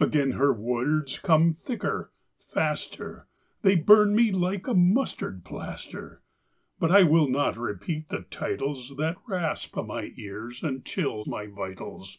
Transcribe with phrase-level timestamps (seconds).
[0.00, 2.10] Again her words come thicker,
[2.52, 3.28] faster,
[3.62, 6.22] They burn me like a mustard plaster.
[6.80, 12.18] But I will not repeat the titles That rasp my ears and chill my vitals.